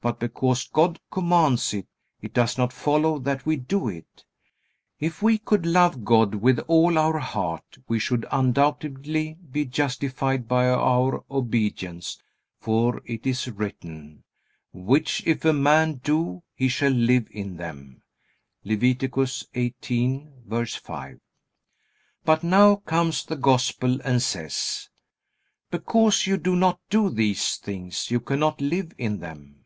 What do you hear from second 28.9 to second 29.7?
in them."